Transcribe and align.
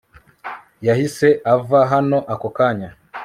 yahise 0.87 1.27
ava 1.53 1.79
hano 1.91 2.17
ako 2.33 2.47
kanya 2.57 2.89